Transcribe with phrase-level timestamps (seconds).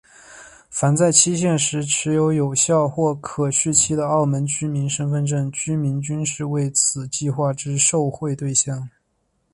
[0.71, 8.89] 凡在限期时持有有效或可续期的澳门居民身份证居民均是为此计划之受惠对象。